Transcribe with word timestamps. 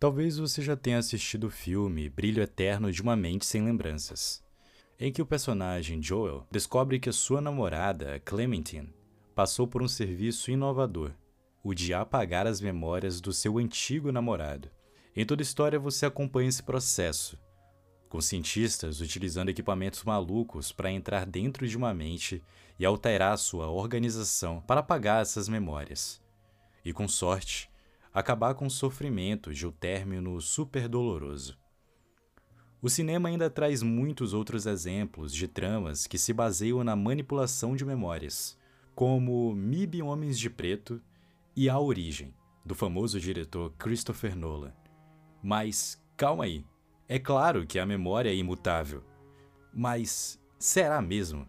Talvez 0.00 0.38
você 0.38 0.62
já 0.62 0.74
tenha 0.74 0.96
assistido 0.96 1.48
o 1.48 1.50
filme 1.50 2.08
Brilho 2.08 2.42
Eterno 2.42 2.90
de 2.90 3.02
uma 3.02 3.14
Mente 3.14 3.44
Sem 3.44 3.62
Lembranças, 3.62 4.42
em 4.98 5.12
que 5.12 5.20
o 5.20 5.26
personagem 5.26 6.02
Joel 6.02 6.46
descobre 6.50 6.98
que 6.98 7.10
a 7.10 7.12
sua 7.12 7.38
namorada, 7.38 8.18
Clementine, 8.20 8.94
passou 9.34 9.68
por 9.68 9.82
um 9.82 9.88
serviço 9.88 10.50
inovador, 10.50 11.12
o 11.62 11.74
de 11.74 11.92
apagar 11.92 12.46
as 12.46 12.62
memórias 12.62 13.20
do 13.20 13.30
seu 13.30 13.58
antigo 13.58 14.10
namorado. 14.10 14.70
Em 15.14 15.26
toda 15.26 15.42
a 15.42 15.44
história 15.44 15.78
você 15.78 16.06
acompanha 16.06 16.48
esse 16.48 16.62
processo, 16.62 17.38
com 18.08 18.22
cientistas 18.22 19.02
utilizando 19.02 19.50
equipamentos 19.50 20.02
malucos 20.02 20.72
para 20.72 20.90
entrar 20.90 21.26
dentro 21.26 21.68
de 21.68 21.76
uma 21.76 21.92
mente 21.92 22.42
e 22.78 22.86
alterar 22.86 23.36
sua 23.36 23.68
organização 23.68 24.62
para 24.62 24.80
apagar 24.80 25.20
essas 25.20 25.46
memórias. 25.46 26.22
E 26.82 26.90
com 26.90 27.06
sorte, 27.06 27.68
acabar 28.12 28.54
com 28.54 28.66
o 28.66 28.70
sofrimento 28.70 29.52
de 29.54 29.66
um 29.66 29.70
término 29.70 30.40
super 30.40 30.88
doloroso. 30.88 31.58
O 32.82 32.88
cinema 32.88 33.28
ainda 33.28 33.50
traz 33.50 33.82
muitos 33.82 34.32
outros 34.32 34.66
exemplos 34.66 35.34
de 35.34 35.46
tramas 35.46 36.06
que 36.06 36.18
se 36.18 36.32
baseiam 36.32 36.82
na 36.82 36.96
manipulação 36.96 37.76
de 37.76 37.84
memórias, 37.84 38.58
como 38.94 39.54
Mib 39.54 40.02
Homens 40.02 40.38
de 40.38 40.48
Preto 40.48 41.00
e 41.54 41.68
A 41.68 41.78
Origem, 41.78 42.34
do 42.64 42.74
famoso 42.74 43.20
diretor 43.20 43.72
Christopher 43.78 44.34
Nolan. 44.34 44.72
Mas 45.42 46.02
calma 46.16 46.44
aí, 46.44 46.64
é 47.06 47.18
claro 47.18 47.66
que 47.66 47.78
a 47.78 47.84
memória 47.84 48.30
é 48.30 48.34
imutável. 48.34 49.04
Mas 49.72 50.40
será 50.58 51.02
mesmo? 51.02 51.46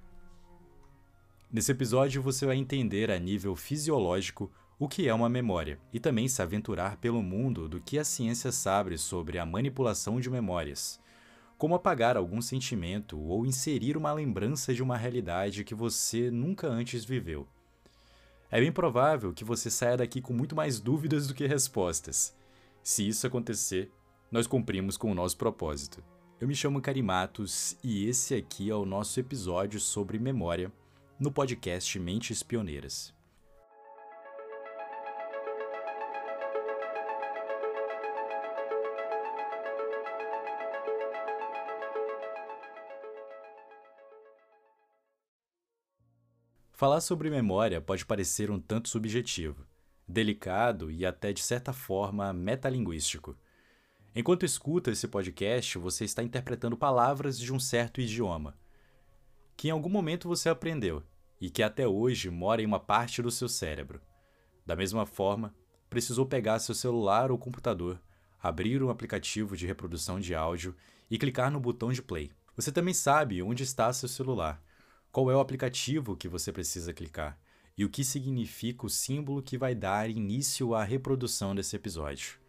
Nesse 1.51 1.71
episódio 1.71 2.21
você 2.21 2.45
vai 2.45 2.57
entender 2.57 3.09
a 3.09 3.19
nível 3.19 3.55
fisiológico 3.55 4.51
o 4.81 4.87
que 4.87 5.07
é 5.07 5.13
uma 5.13 5.29
memória, 5.29 5.79
e 5.93 5.99
também 5.99 6.27
se 6.27 6.41
aventurar 6.41 6.97
pelo 6.97 7.21
mundo 7.21 7.69
do 7.69 7.79
que 7.79 7.99
a 7.99 8.03
ciência 8.03 8.51
sabe 8.51 8.97
sobre 8.97 9.37
a 9.37 9.45
manipulação 9.45 10.19
de 10.19 10.27
memórias, 10.27 10.99
como 11.55 11.75
apagar 11.75 12.17
algum 12.17 12.41
sentimento 12.41 13.15
ou 13.19 13.45
inserir 13.45 13.95
uma 13.95 14.11
lembrança 14.11 14.73
de 14.73 14.81
uma 14.81 14.97
realidade 14.97 15.63
que 15.63 15.75
você 15.75 16.31
nunca 16.31 16.67
antes 16.67 17.05
viveu. 17.05 17.47
É 18.49 18.59
bem 18.59 18.71
provável 18.71 19.31
que 19.31 19.43
você 19.43 19.69
saia 19.69 19.97
daqui 19.97 20.19
com 20.19 20.33
muito 20.33 20.55
mais 20.55 20.79
dúvidas 20.79 21.27
do 21.27 21.35
que 21.35 21.45
respostas. 21.45 22.35
Se 22.81 23.07
isso 23.07 23.27
acontecer, 23.27 23.91
nós 24.31 24.47
cumprimos 24.47 24.97
com 24.97 25.11
o 25.11 25.15
nosso 25.15 25.37
propósito. 25.37 26.03
Eu 26.39 26.47
me 26.47 26.55
chamo 26.55 26.81
Carimatos 26.81 27.77
e 27.83 28.07
esse 28.07 28.33
aqui 28.33 28.71
é 28.71 28.75
o 28.75 28.83
nosso 28.83 29.19
episódio 29.19 29.79
sobre 29.79 30.17
memória 30.17 30.73
no 31.19 31.31
podcast 31.31 31.99
Mentes 31.99 32.41
Pioneiras. 32.41 33.20
Falar 46.81 46.99
sobre 46.99 47.29
memória 47.29 47.79
pode 47.79 48.03
parecer 48.03 48.49
um 48.49 48.59
tanto 48.59 48.89
subjetivo, 48.89 49.67
delicado 50.07 50.89
e 50.89 51.05
até 51.05 51.31
de 51.31 51.39
certa 51.39 51.71
forma 51.71 52.33
metalinguístico. 52.33 53.37
Enquanto 54.15 54.47
escuta 54.47 54.89
esse 54.89 55.07
podcast, 55.07 55.77
você 55.77 56.05
está 56.05 56.23
interpretando 56.23 56.75
palavras 56.75 57.37
de 57.37 57.53
um 57.53 57.59
certo 57.59 58.01
idioma, 58.01 58.57
que 59.55 59.67
em 59.67 59.71
algum 59.71 59.89
momento 59.89 60.27
você 60.27 60.49
aprendeu 60.49 61.03
e 61.39 61.51
que 61.51 61.61
até 61.61 61.87
hoje 61.87 62.31
mora 62.31 62.63
em 62.63 62.65
uma 62.65 62.79
parte 62.79 63.21
do 63.21 63.29
seu 63.29 63.47
cérebro. 63.47 64.01
Da 64.65 64.75
mesma 64.75 65.05
forma, 65.05 65.53
precisou 65.87 66.25
pegar 66.25 66.57
seu 66.57 66.73
celular 66.73 67.29
ou 67.29 67.37
computador, 67.37 68.01
abrir 68.41 68.81
um 68.81 68.89
aplicativo 68.89 69.55
de 69.55 69.67
reprodução 69.67 70.19
de 70.19 70.33
áudio 70.33 70.75
e 71.11 71.19
clicar 71.19 71.51
no 71.51 71.59
botão 71.59 71.91
de 71.91 72.01
play. 72.01 72.31
Você 72.55 72.71
também 72.71 72.95
sabe 72.95 73.39
onde 73.43 73.61
está 73.61 73.93
seu 73.93 74.09
celular 74.09 74.59
qual 75.11 75.29
é 75.29 75.35
o 75.35 75.39
aplicativo 75.39 76.15
que 76.15 76.27
você 76.27 76.51
precisa 76.51 76.93
clicar 76.93 77.37
e 77.77 77.83
o 77.83 77.89
que 77.89 78.03
significa 78.03 78.85
o 78.85 78.89
símbolo 78.89 79.41
que 79.41 79.57
vai 79.57 79.75
dar 79.75 80.09
início 80.09 80.73
à 80.73 80.83
reprodução 80.83 81.53
desse 81.53 81.75
episódio. 81.75 82.39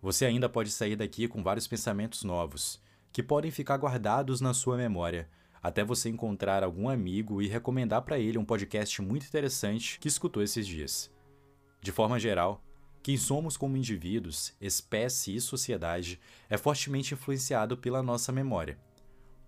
Você 0.00 0.24
ainda 0.24 0.48
pode 0.48 0.70
sair 0.70 0.96
daqui 0.96 1.26
com 1.26 1.42
vários 1.42 1.66
pensamentos 1.66 2.22
novos, 2.22 2.80
que 3.12 3.22
podem 3.22 3.50
ficar 3.50 3.76
guardados 3.76 4.40
na 4.40 4.54
sua 4.54 4.76
memória, 4.76 5.28
até 5.62 5.82
você 5.82 6.08
encontrar 6.08 6.62
algum 6.62 6.88
amigo 6.88 7.42
e 7.42 7.48
recomendar 7.48 8.02
para 8.02 8.18
ele 8.18 8.38
um 8.38 8.44
podcast 8.44 9.02
muito 9.02 9.26
interessante 9.26 9.98
que 9.98 10.08
escutou 10.08 10.42
esses 10.42 10.66
dias. 10.66 11.10
De 11.80 11.90
forma 11.90 12.18
geral, 12.18 12.62
quem 13.02 13.16
somos 13.16 13.56
como 13.56 13.76
indivíduos, 13.76 14.54
espécie 14.60 15.34
e 15.34 15.40
sociedade 15.40 16.20
é 16.48 16.56
fortemente 16.56 17.14
influenciado 17.14 17.76
pela 17.76 18.02
nossa 18.02 18.30
memória. 18.30 18.78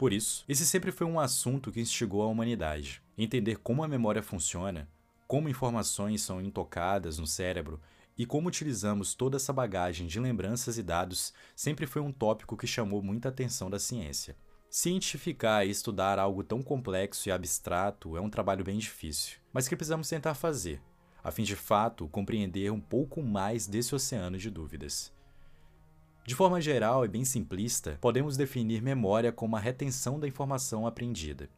Por 0.00 0.14
isso, 0.14 0.46
esse 0.48 0.64
sempre 0.64 0.90
foi 0.90 1.06
um 1.06 1.20
assunto 1.20 1.70
que 1.70 1.78
instigou 1.78 2.22
a 2.22 2.26
humanidade. 2.26 3.02
Entender 3.18 3.58
como 3.58 3.84
a 3.84 3.86
memória 3.86 4.22
funciona, 4.22 4.88
como 5.28 5.46
informações 5.46 6.22
são 6.22 6.40
intocadas 6.40 7.18
no 7.18 7.26
cérebro 7.26 7.78
e 8.16 8.24
como 8.24 8.48
utilizamos 8.48 9.12
toda 9.14 9.36
essa 9.36 9.52
bagagem 9.52 10.06
de 10.06 10.18
lembranças 10.18 10.78
e 10.78 10.82
dados 10.82 11.34
sempre 11.54 11.86
foi 11.86 12.00
um 12.00 12.10
tópico 12.10 12.56
que 12.56 12.66
chamou 12.66 13.02
muita 13.02 13.28
atenção 13.28 13.68
da 13.68 13.78
ciência. 13.78 14.38
Cientificar 14.70 15.66
e 15.66 15.70
estudar 15.70 16.18
algo 16.18 16.42
tão 16.42 16.62
complexo 16.62 17.28
e 17.28 17.32
abstrato 17.32 18.16
é 18.16 18.22
um 18.22 18.30
trabalho 18.30 18.64
bem 18.64 18.78
difícil, 18.78 19.36
mas 19.52 19.68
que 19.68 19.76
precisamos 19.76 20.08
tentar 20.08 20.32
fazer, 20.32 20.80
a 21.22 21.30
fim 21.30 21.42
de 21.42 21.56
fato 21.56 22.08
compreender 22.08 22.72
um 22.72 22.80
pouco 22.80 23.22
mais 23.22 23.66
desse 23.66 23.94
oceano 23.94 24.38
de 24.38 24.48
dúvidas. 24.48 25.12
De 26.30 26.36
forma 26.36 26.60
geral 26.60 27.04
e 27.04 27.08
bem 27.08 27.24
simplista, 27.24 27.98
podemos 28.00 28.36
definir 28.36 28.80
memória 28.80 29.32
como 29.32 29.56
a 29.56 29.58
retenção 29.58 30.16
da 30.16 30.28
informação 30.28 30.86
aprendida. 30.86 31.50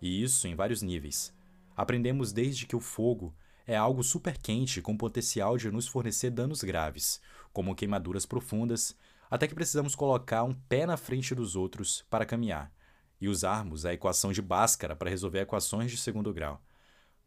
E 0.00 0.22
isso 0.22 0.48
em 0.48 0.54
vários 0.54 0.80
níveis. 0.80 1.34
Aprendemos 1.76 2.32
desde 2.32 2.64
que 2.64 2.74
o 2.74 2.80
fogo 2.80 3.34
é 3.66 3.76
algo 3.76 4.02
super 4.02 4.38
quente 4.38 4.80
com 4.80 4.96
potencial 4.96 5.58
de 5.58 5.70
nos 5.70 5.86
fornecer 5.86 6.30
danos 6.30 6.64
graves, 6.64 7.20
como 7.52 7.74
queimaduras 7.74 8.24
profundas, 8.24 8.96
até 9.30 9.46
que 9.46 9.54
precisamos 9.54 9.94
colocar 9.94 10.44
um 10.44 10.54
pé 10.54 10.86
na 10.86 10.96
frente 10.96 11.34
dos 11.34 11.54
outros 11.54 12.02
para 12.08 12.24
caminhar 12.24 12.72
e 13.20 13.28
usarmos 13.28 13.84
a 13.84 13.92
equação 13.92 14.32
de 14.32 14.40
Bhaskara 14.40 14.96
para 14.96 15.10
resolver 15.10 15.40
equações 15.40 15.90
de 15.90 15.98
segundo 15.98 16.32
grau. 16.32 16.58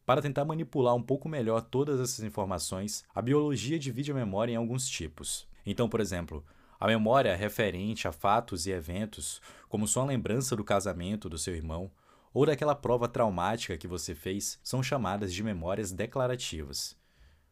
Para 0.08 0.24
tentar 0.24 0.44
manipular 0.44 0.96
um 0.96 1.04
pouco 1.04 1.30
melhor 1.30 1.62
todas 1.62 2.00
essas 2.00 2.26
informações, 2.26 3.06
a 3.14 3.22
biologia 3.22 3.78
divide 3.78 4.12
a 4.12 4.16
memória 4.16 4.54
em 4.54 4.56
alguns 4.56 4.90
tipos. 4.90 5.48
Então, 5.64 5.88
por 5.88 6.00
exemplo, 6.00 6.44
a 6.80 6.88
memória 6.88 7.36
referente 7.36 8.08
a 8.08 8.12
fatos 8.12 8.66
e 8.66 8.72
eventos, 8.72 9.42
como 9.68 9.88
sua 9.88 10.06
lembrança 10.06 10.56
do 10.56 10.64
casamento 10.64 11.28
do 11.28 11.38
seu 11.38 11.54
irmão 11.54 11.92
ou 12.34 12.46
daquela 12.46 12.74
prova 12.74 13.08
traumática 13.08 13.78
que 13.78 13.88
você 13.88 14.16
fez, 14.16 14.60
são 14.64 14.82
chamadas 14.82 15.34
de 15.34 15.44
memórias 15.44 15.92
declarativas. 15.92 16.96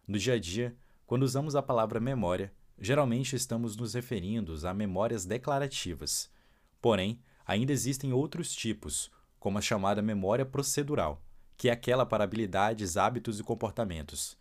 No 0.08 0.18
dia 0.18 0.36
a 0.36 0.40
dia, 0.40 0.78
quando 1.06 1.24
usamos 1.24 1.56
a 1.56 1.62
palavra 1.62 2.00
memória, 2.00 2.54
geralmente 2.80 3.36
estamos 3.36 3.76
nos 3.76 3.96
referindo 3.96 4.56
a 4.66 4.74
memórias 4.74 5.26
declarativas. 5.26 6.32
Porém, 6.82 7.20
ainda 7.46 7.74
existem 7.74 8.14
outros 8.14 8.54
tipos, 8.54 9.12
como 9.40 9.58
a 9.58 9.62
chamada 9.62 10.02
memória 10.02 10.46
procedural, 10.46 11.22
que 11.58 11.68
é 11.68 11.72
aquela 11.74 12.06
para 12.06 12.24
habilidades, 12.24 12.96
hábitos 12.96 13.40
e 13.40 13.44
comportamentos. 13.44 14.38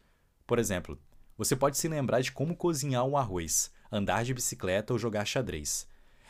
Por 0.46 0.61
exemplo, 0.61 0.96
você 1.37 1.56
pode 1.56 1.76
se 1.76 1.88
lembrar 1.88 2.20
de 2.20 2.31
como 2.31 2.55
cozinhar 2.55 3.05
um 3.05 3.16
arroz, 3.16 3.72
andar 3.91 4.25
de 4.25 4.35
bicicleta 4.35 4.93
ou 4.93 4.99
jogar 4.99 5.25
xadrez. 5.25 5.87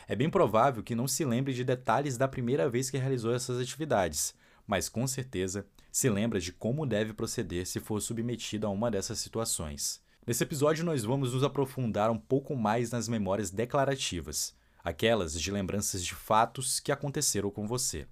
É 0.08 0.14
bem 0.14 0.30
provável 0.30 0.82
que 0.82 0.94
não 0.94 1.08
se 1.08 1.24
lembre 1.24 1.52
de 1.52 1.64
detalhes 1.64 2.16
da 2.16 2.28
primeira 2.28 2.68
vez 2.68 2.90
que 2.90 2.98
realizou 2.98 3.34
essas 3.34 3.58
atividades, 3.58 4.34
mas 4.66 4.88
com 4.88 5.06
certeza 5.06 5.66
se 5.90 6.08
lembra 6.08 6.38
de 6.38 6.52
como 6.52 6.86
deve 6.86 7.12
proceder 7.12 7.66
se 7.66 7.80
for 7.80 8.00
submetido 8.00 8.66
a 8.66 8.70
uma 8.70 8.90
dessas 8.90 9.18
situações. 9.18 10.00
Nesse 10.26 10.42
episódio, 10.42 10.84
nós 10.84 11.04
vamos 11.04 11.32
nos 11.32 11.44
aprofundar 11.44 12.10
um 12.10 12.18
pouco 12.18 12.54
mais 12.56 12.90
nas 12.90 13.08
memórias 13.08 13.50
declarativas, 13.50 14.54
aquelas 14.82 15.40
de 15.40 15.50
lembranças 15.50 16.04
de 16.04 16.14
fatos 16.14 16.80
que 16.80 16.92
aconteceram 16.92 17.50
com 17.50 17.66
você. 17.66 18.06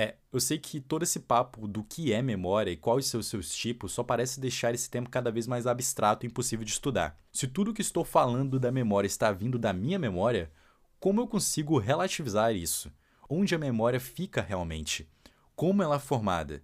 É, 0.00 0.14
eu 0.32 0.38
sei 0.38 0.58
que 0.60 0.78
todo 0.78 1.02
esse 1.02 1.18
papo 1.18 1.66
do 1.66 1.82
que 1.82 2.12
é 2.12 2.22
memória 2.22 2.70
e 2.70 2.76
quais 2.76 3.06
são 3.06 3.18
os 3.18 3.26
seus 3.26 3.52
tipos 3.52 3.90
só 3.90 4.04
parece 4.04 4.38
deixar 4.38 4.72
esse 4.72 4.88
tempo 4.88 5.10
cada 5.10 5.28
vez 5.28 5.48
mais 5.48 5.66
abstrato 5.66 6.24
e 6.24 6.28
impossível 6.28 6.64
de 6.64 6.70
estudar. 6.70 7.18
Se 7.32 7.48
tudo 7.48 7.74
que 7.74 7.82
estou 7.82 8.04
falando 8.04 8.60
da 8.60 8.70
memória 8.70 9.08
está 9.08 9.32
vindo 9.32 9.58
da 9.58 9.72
minha 9.72 9.98
memória, 9.98 10.52
como 11.00 11.20
eu 11.20 11.26
consigo 11.26 11.78
relativizar 11.78 12.54
isso? 12.54 12.92
Onde 13.28 13.56
a 13.56 13.58
memória 13.58 13.98
fica 13.98 14.40
realmente? 14.40 15.10
Como 15.56 15.82
ela 15.82 15.96
é 15.96 15.98
formada? 15.98 16.62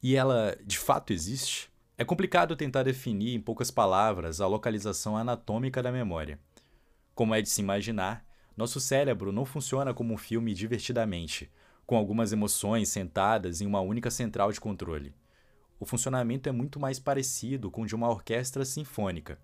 E 0.00 0.14
ela 0.14 0.56
de 0.64 0.78
fato 0.78 1.12
existe? 1.12 1.68
É 1.98 2.04
complicado 2.04 2.54
tentar 2.54 2.84
definir 2.84 3.34
em 3.34 3.40
poucas 3.40 3.72
palavras 3.72 4.40
a 4.40 4.46
localização 4.46 5.16
anatômica 5.16 5.82
da 5.82 5.90
memória. 5.90 6.38
Como 7.12 7.34
é 7.34 7.42
de 7.42 7.48
se 7.48 7.60
imaginar, 7.60 8.24
nosso 8.56 8.78
cérebro 8.78 9.32
não 9.32 9.44
funciona 9.44 9.92
como 9.92 10.14
um 10.14 10.16
filme 10.16 10.54
divertidamente 10.54 11.50
com 11.86 11.96
algumas 11.96 12.32
emoções 12.32 12.88
sentadas 12.88 13.60
em 13.60 13.66
uma 13.66 13.80
única 13.80 14.10
central 14.10 14.50
de 14.50 14.60
controle. 14.60 15.14
O 15.78 15.86
funcionamento 15.86 16.48
é 16.48 16.52
muito 16.52 16.80
mais 16.80 16.98
parecido 16.98 17.70
com 17.70 17.82
o 17.82 17.86
de 17.86 17.94
uma 17.94 18.08
orquestra 18.08 18.64
sinfônica. 18.64 19.38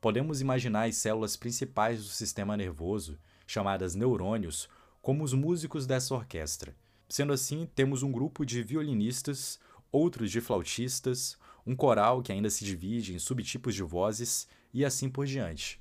podemos 0.00 0.40
imaginar 0.40 0.88
as 0.88 0.96
células 0.96 1.36
principais 1.36 1.98
do 1.98 2.08
sistema 2.08 2.56
nervoso, 2.56 3.18
chamadas 3.46 3.94
neurônios, 3.94 4.68
como 5.02 5.24
os 5.24 5.32
músicos 5.32 5.86
dessa 5.86 6.14
orquestra. 6.14 6.74
Sendo 7.08 7.32
assim, 7.32 7.68
temos 7.74 8.02
um 8.02 8.12
grupo 8.12 8.44
de 8.44 8.62
violinistas, 8.62 9.58
outros 9.90 10.30
de 10.30 10.40
flautistas, 10.40 11.36
um 11.66 11.74
coral 11.74 12.22
que 12.22 12.30
ainda 12.30 12.50
se 12.50 12.64
divide 12.64 13.14
em 13.14 13.18
subtipos 13.18 13.74
de 13.74 13.82
vozes 13.82 14.46
e 14.72 14.84
assim 14.84 15.08
por 15.08 15.26
diante. 15.26 15.80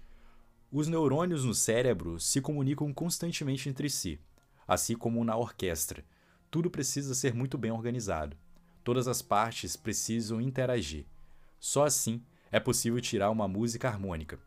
Os 0.72 0.88
neurônios 0.88 1.46
no 1.46 1.54
cérebro 1.54 2.20
se 2.20 2.42
comunicam 2.42 2.94
constantemente 2.94 3.70
entre 3.70 3.90
si, 3.90 4.20
assim 4.68 4.96
como 4.96 5.24
na 5.24 5.38
orquestra. 5.38 6.04
Tudo 6.52 6.70
precisa 6.70 7.16
ser 7.16 7.34
muito 7.34 7.58
bem 7.58 7.72
organizado. 7.72 8.36
Todas 8.84 9.08
as 9.08 9.22
partes 9.22 9.76
precisam 9.76 10.42
interagir. 10.42 11.06
Só 11.60 11.86
assim 11.86 12.22
é 12.52 12.60
possível 12.60 13.00
tirar 13.02 13.30
uma 13.30 13.48
música 13.48 13.88
harmônica. 13.88 14.40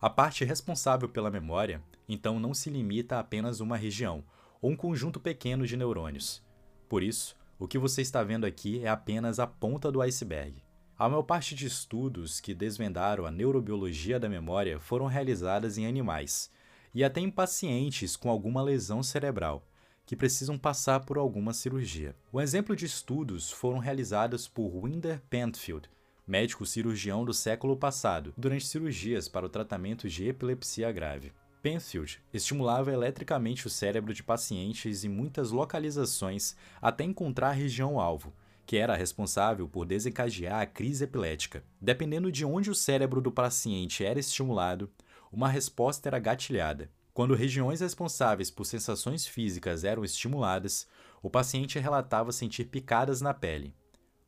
A 0.00 0.08
parte 0.08 0.44
responsável 0.44 1.08
pela 1.08 1.30
memória, 1.30 1.82
então, 2.08 2.38
não 2.38 2.54
se 2.54 2.70
limita 2.70 3.16
a 3.16 3.20
apenas 3.20 3.60
uma 3.60 3.76
região 3.76 4.24
ou 4.62 4.70
um 4.70 4.76
conjunto 4.76 5.20
pequeno 5.20 5.66
de 5.66 5.76
neurônios. 5.76 6.42
Por 6.88 7.02
isso, 7.02 7.36
o 7.58 7.66
que 7.66 7.78
você 7.78 8.02
está 8.02 8.22
vendo 8.22 8.46
aqui 8.46 8.84
é 8.84 8.88
apenas 8.88 9.38
a 9.38 9.46
ponta 9.46 9.90
do 9.90 10.00
iceberg. 10.00 10.62
A 10.96 11.08
maior 11.08 11.22
parte 11.22 11.54
de 11.54 11.66
estudos 11.66 12.40
que 12.40 12.54
desvendaram 12.54 13.26
a 13.26 13.30
neurobiologia 13.30 14.18
da 14.18 14.28
memória 14.28 14.80
foram 14.80 15.06
realizadas 15.06 15.78
em 15.78 15.86
animais, 15.86 16.50
e 16.94 17.04
até 17.04 17.20
em 17.20 17.30
pacientes 17.30 18.16
com 18.16 18.30
alguma 18.30 18.62
lesão 18.62 19.02
cerebral, 19.02 19.66
que 20.06 20.16
precisam 20.16 20.56
passar 20.56 21.00
por 21.00 21.18
alguma 21.18 21.52
cirurgia. 21.52 22.16
Um 22.32 22.40
exemplo 22.40 22.74
de 22.74 22.86
estudos 22.86 23.50
foram 23.50 23.78
realizados 23.78 24.48
por 24.48 24.74
Winder 24.74 25.20
Pentfield, 25.28 25.88
médico 26.26 26.66
cirurgião 26.66 27.24
do 27.24 27.34
século 27.34 27.76
passado, 27.76 28.32
durante 28.36 28.66
cirurgias 28.66 29.28
para 29.28 29.46
o 29.46 29.48
tratamento 29.48 30.08
de 30.08 30.28
epilepsia 30.28 30.90
grave. 30.92 31.32
Penfield 31.62 32.22
estimulava 32.32 32.92
eletricamente 32.92 33.66
o 33.66 33.70
cérebro 33.70 34.14
de 34.14 34.22
pacientes 34.22 35.04
em 35.04 35.08
muitas 35.08 35.50
localizações 35.50 36.54
até 36.80 37.04
encontrar 37.04 37.48
a 37.48 37.52
região-alvo, 37.52 38.32
que 38.64 38.76
era 38.76 38.94
responsável 38.94 39.66
por 39.66 39.86
desencadear 39.86 40.60
a 40.60 40.66
crise 40.66 41.04
epilética. 41.04 41.64
Dependendo 41.80 42.30
de 42.30 42.44
onde 42.44 42.70
o 42.70 42.74
cérebro 42.74 43.20
do 43.20 43.32
paciente 43.32 44.04
era 44.04 44.20
estimulado, 44.20 44.90
uma 45.32 45.48
resposta 45.48 46.08
era 46.08 46.18
gatilhada. 46.18 46.90
Quando 47.12 47.34
regiões 47.34 47.80
responsáveis 47.80 48.50
por 48.50 48.64
sensações 48.64 49.26
físicas 49.26 49.84
eram 49.84 50.04
estimuladas, 50.04 50.86
o 51.22 51.28
paciente 51.28 51.78
relatava 51.78 52.30
sentir 52.30 52.66
picadas 52.66 53.20
na 53.20 53.34
pele. 53.34 53.74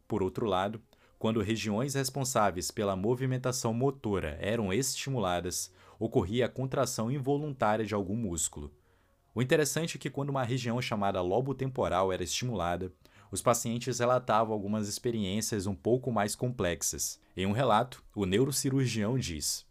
Por 0.08 0.22
outro 0.22 0.46
lado, 0.46 0.82
quando 1.18 1.40
regiões 1.40 1.94
responsáveis 1.94 2.70
pela 2.70 2.96
movimentação 2.96 3.72
motora 3.72 4.36
eram 4.40 4.72
estimuladas, 4.72 5.72
ocorria 5.98 6.46
a 6.46 6.48
contração 6.48 7.10
involuntária 7.10 7.84
de 7.84 7.94
algum 7.94 8.16
músculo. 8.16 8.72
O 9.34 9.40
interessante 9.40 9.96
é 9.96 10.00
que 10.00 10.10
quando 10.10 10.30
uma 10.30 10.42
região 10.42 10.80
chamada 10.82 11.20
lobo 11.20 11.54
temporal 11.54 12.12
era 12.12 12.24
estimulada, 12.24 12.92
os 13.30 13.40
pacientes 13.40 14.00
relatavam 14.00 14.52
algumas 14.52 14.88
experiências 14.88 15.66
um 15.66 15.74
pouco 15.74 16.10
mais 16.10 16.34
complexas. 16.34 17.20
Em 17.36 17.46
um 17.46 17.52
relato, 17.52 18.02
o 18.16 18.26
neurocirurgião 18.26 19.16
diz: 19.16 19.64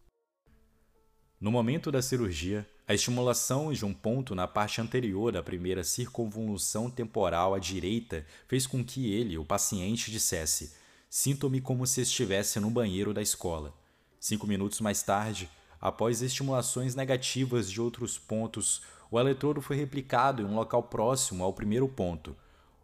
No 1.42 1.52
momento 1.52 1.90
da 1.90 2.02
cirurgia, 2.02 2.68
a 2.86 2.94
estimulação 2.94 3.72
de 3.72 3.86
um 3.86 3.94
ponto 3.94 4.36
na 4.36 4.46
parte 4.46 4.82
anterior 4.82 5.32
da 5.32 5.42
primeira 5.42 5.86
circunvolução 5.86 6.90
temporal 6.90 7.54
à 7.54 7.60
direita 7.60 8.26
fez 8.46 8.68
com 8.68 8.84
que 8.84 9.14
ele, 9.14 9.38
o 9.38 9.46
paciente, 9.46 10.12
dissesse: 10.12 10.74
Sinto-me 11.10 11.62
como 11.62 11.88
se 11.88 12.02
estivesse 12.02 12.60
no 12.60 12.70
banheiro 12.70 13.14
da 13.14 13.22
escola. 13.22 13.74
Cinco 14.20 14.46
minutos 14.46 14.82
mais 14.82 15.02
tarde, 15.02 15.50
após 15.80 16.22
estimulações 16.22 16.94
negativas 16.94 17.72
de 17.72 17.80
outros 17.80 18.18
pontos, 18.18 18.82
o 19.10 19.18
eletrodo 19.18 19.62
foi 19.62 19.78
replicado 19.78 20.42
em 20.42 20.46
um 20.46 20.56
local 20.56 20.84
próximo 20.84 21.46
ao 21.46 21.54
primeiro 21.54 21.88
ponto. 21.88 22.36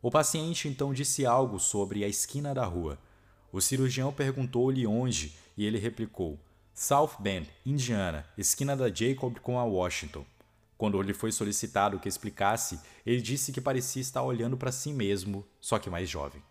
O 0.01 0.09
paciente 0.09 0.69
então 0.69 0.93
disse 0.93 1.25
algo 1.25 1.59
sobre 1.59 2.05
a 2.05 2.07
esquina 2.07 2.53
da 2.53 2.63
rua. 2.63 2.97
O 3.51 3.59
cirurgião 3.59 4.13
perguntou-lhe 4.13 4.87
onde 4.87 5.33
e 5.57 5.65
ele 5.65 5.77
replicou: 5.77 6.39
South 6.77 7.11
Bend, 7.19 7.49
Indiana, 7.65 8.25
esquina 8.37 8.75
da 8.75 8.93
Jacob 8.93 9.39
com 9.39 9.57
a 9.57 9.63
Washington. 9.63 10.25
Quando 10.77 11.01
lhe 11.01 11.13
foi 11.13 11.31
solicitado 11.31 11.97
que 11.97 12.09
explicasse, 12.09 12.81
ele 13.05 13.21
disse 13.21 13.53
que 13.53 13.61
parecia 13.61 14.01
estar 14.01 14.21
olhando 14.21 14.57
para 14.57 14.73
si 14.73 14.91
mesmo, 14.91 15.47
só 15.61 15.79
que 15.79 15.89
mais 15.89 16.09
jovem. 16.09 16.43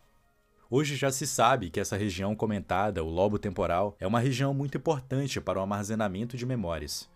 Hoje 0.71 0.97
já 0.97 1.13
se 1.13 1.27
sabe 1.27 1.69
que 1.69 1.79
essa 1.79 1.99
região 1.99 2.35
comentada, 2.35 3.05
o 3.05 3.11
lobo 3.11 3.39
temporal, 3.39 3.95
é 4.01 4.07
uma 4.07 4.19
região 4.19 4.55
muito 4.55 4.79
importante 4.79 5.43
para 5.43 5.59
o 5.59 5.63
armazenamento 5.63 6.39
de 6.39 6.47
memórias. 6.47 7.07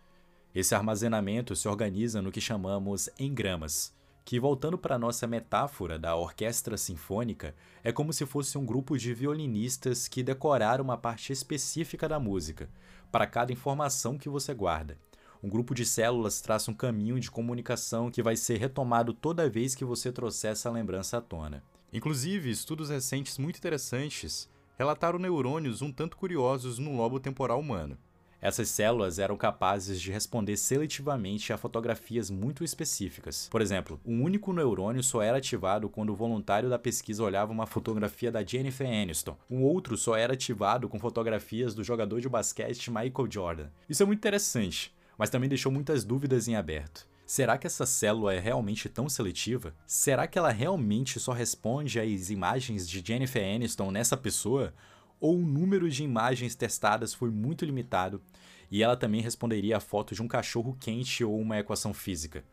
Esse 0.54 0.74
armazenamento 0.74 1.56
se 1.56 1.66
organiza 1.66 2.20
no 2.20 2.30
que 2.30 2.42
chamamos 2.42 3.08
engramas, 3.18 3.96
que, 4.22 4.38
voltando 4.38 4.76
para 4.76 4.96
a 4.96 4.98
nossa 4.98 5.26
metáfora 5.26 5.98
da 5.98 6.14
orquestra 6.14 6.76
sinfônica, 6.76 7.54
é 7.82 7.90
como 7.90 8.12
se 8.12 8.26
fosse 8.26 8.58
um 8.58 8.66
grupo 8.66 8.98
de 8.98 9.14
violinistas 9.14 10.06
que 10.06 10.22
decoraram 10.22 10.84
uma 10.84 10.98
parte 10.98 11.32
específica 11.32 12.06
da 12.06 12.20
música, 12.20 12.68
para 13.10 13.26
cada 13.26 13.52
informação 13.52 14.18
que 14.18 14.28
você 14.28 14.52
guarda. 14.54 14.98
Um 15.42 15.48
grupo 15.48 15.74
de 15.74 15.84
células 15.84 16.40
traça 16.40 16.70
um 16.70 16.74
caminho 16.74 17.20
de 17.20 17.30
comunicação 17.30 18.10
que 18.10 18.22
vai 18.22 18.36
ser 18.36 18.58
retomado 18.58 19.12
toda 19.12 19.48
vez 19.48 19.74
que 19.74 19.84
você 19.84 20.10
trouxer 20.10 20.52
essa 20.52 20.70
lembrança 20.70 21.18
à 21.18 21.20
tona. 21.20 21.62
Inclusive, 21.92 22.50
estudos 22.50 22.90
recentes 22.90 23.38
muito 23.38 23.56
interessantes 23.56 24.48
relataram 24.78 25.18
neurônios 25.18 25.80
um 25.80 25.92
tanto 25.92 26.16
curiosos 26.16 26.78
no 26.78 26.96
lobo 26.96 27.18
temporal 27.18 27.58
humano. 27.60 27.96
Essas 28.40 28.68
células 28.68 29.18
eram 29.18 29.36
capazes 29.36 30.00
de 30.00 30.12
responder 30.12 30.56
seletivamente 30.56 31.52
a 31.52 31.58
fotografias 31.58 32.30
muito 32.30 32.62
específicas. 32.62 33.48
Por 33.50 33.60
exemplo, 33.60 34.00
um 34.04 34.22
único 34.22 34.52
neurônio 34.52 35.02
só 35.02 35.20
era 35.20 35.38
ativado 35.38 35.88
quando 35.88 36.10
o 36.10 36.16
voluntário 36.16 36.70
da 36.70 36.78
pesquisa 36.78 37.24
olhava 37.24 37.50
uma 37.50 37.66
fotografia 37.66 38.30
da 38.30 38.44
Jennifer 38.44 38.86
Aniston. 38.86 39.36
Um 39.50 39.62
outro 39.64 39.96
só 39.96 40.16
era 40.16 40.34
ativado 40.34 40.88
com 40.88 41.00
fotografias 41.00 41.74
do 41.74 41.82
jogador 41.82 42.20
de 42.20 42.28
basquete 42.28 42.92
Michael 42.92 43.28
Jordan. 43.28 43.66
Isso 43.88 44.04
é 44.04 44.06
muito 44.06 44.20
interessante, 44.20 44.94
mas 45.16 45.30
também 45.30 45.48
deixou 45.48 45.72
muitas 45.72 46.04
dúvidas 46.04 46.46
em 46.46 46.54
aberto. 46.54 47.08
Será 47.26 47.58
que 47.58 47.66
essa 47.66 47.84
célula 47.84 48.32
é 48.32 48.38
realmente 48.38 48.88
tão 48.88 49.06
seletiva? 49.06 49.74
Será 49.86 50.26
que 50.26 50.38
ela 50.38 50.50
realmente 50.50 51.20
só 51.20 51.32
responde 51.32 52.00
às 52.00 52.30
imagens 52.30 52.88
de 52.88 53.04
Jennifer 53.04 53.44
Aniston 53.44 53.90
nessa 53.90 54.16
pessoa? 54.16 54.72
Ou 55.20 55.36
o 55.36 55.46
número 55.46 55.90
de 55.90 56.04
imagens 56.04 56.54
testadas 56.54 57.12
foi 57.12 57.30
muito 57.30 57.64
limitado 57.64 58.22
e 58.70 58.82
ela 58.82 58.96
também 58.96 59.20
responderia 59.20 59.76
a 59.78 59.80
foto 59.80 60.14
de 60.14 60.22
um 60.22 60.28
cachorro 60.28 60.76
quente 60.78 61.24
ou 61.24 61.38
uma 61.38 61.58
equação 61.58 61.92
física? 61.92 62.44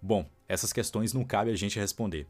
Bom, 0.00 0.28
essas 0.46 0.72
questões 0.72 1.12
não 1.12 1.24
cabe 1.24 1.50
a 1.50 1.56
gente 1.56 1.78
responder. 1.78 2.26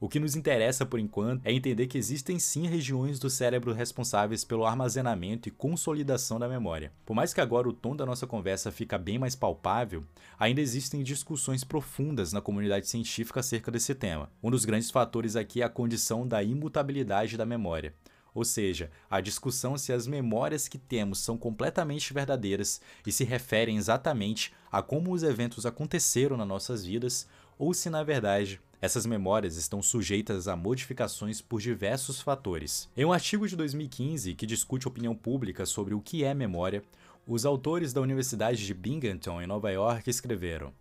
O 0.00 0.08
que 0.08 0.20
nos 0.20 0.36
interessa 0.36 0.86
por 0.86 1.00
enquanto 1.00 1.44
é 1.44 1.52
entender 1.52 1.88
que 1.88 1.98
existem 1.98 2.38
sim 2.38 2.68
regiões 2.68 3.18
do 3.18 3.28
cérebro 3.28 3.72
responsáveis 3.72 4.44
pelo 4.44 4.64
armazenamento 4.64 5.48
e 5.48 5.52
consolidação 5.52 6.38
da 6.38 6.48
memória. 6.48 6.92
Por 7.04 7.14
mais 7.14 7.34
que 7.34 7.40
agora 7.40 7.68
o 7.68 7.72
tom 7.72 7.96
da 7.96 8.06
nossa 8.06 8.24
conversa 8.24 8.70
fica 8.70 8.96
bem 8.96 9.18
mais 9.18 9.34
palpável, 9.34 10.04
ainda 10.38 10.60
existem 10.60 11.02
discussões 11.02 11.64
profundas 11.64 12.32
na 12.32 12.40
comunidade 12.40 12.88
científica 12.88 13.40
acerca 13.40 13.72
desse 13.72 13.92
tema. 13.92 14.30
Um 14.40 14.52
dos 14.52 14.64
grandes 14.64 14.88
fatores 14.88 15.34
aqui 15.34 15.62
é 15.62 15.64
a 15.64 15.68
condição 15.68 16.26
da 16.26 16.44
imutabilidade 16.44 17.36
da 17.36 17.44
memória. 17.44 17.92
Ou 18.34 18.44
seja, 18.44 18.90
a 19.10 19.20
discussão 19.20 19.76
se 19.76 19.92
as 19.92 20.06
memórias 20.06 20.68
que 20.68 20.78
temos 20.78 21.18
são 21.18 21.36
completamente 21.36 22.12
verdadeiras 22.12 22.80
e 23.06 23.12
se 23.12 23.24
referem 23.24 23.76
exatamente 23.76 24.52
a 24.70 24.82
como 24.82 25.12
os 25.12 25.22
eventos 25.22 25.66
aconteceram 25.66 26.36
nas 26.36 26.48
nossas 26.48 26.84
vidas, 26.84 27.26
ou 27.58 27.74
se 27.74 27.90
na 27.90 28.02
verdade 28.02 28.60
essas 28.80 29.04
memórias 29.04 29.56
estão 29.56 29.82
sujeitas 29.82 30.46
a 30.46 30.54
modificações 30.54 31.40
por 31.40 31.60
diversos 31.60 32.20
fatores. 32.20 32.88
Em 32.96 33.04
um 33.04 33.12
artigo 33.12 33.48
de 33.48 33.56
2015 33.56 34.34
que 34.34 34.46
discute 34.46 34.86
opinião 34.86 35.16
pública 35.16 35.66
sobre 35.66 35.94
o 35.94 36.00
que 36.00 36.22
é 36.22 36.32
memória, 36.32 36.84
os 37.26 37.44
autores 37.44 37.92
da 37.92 38.00
Universidade 38.00 38.64
de 38.64 38.72
Binghamton, 38.72 39.42
em 39.42 39.46
Nova 39.46 39.70
York, 39.70 40.08
escreveram: 40.08 40.72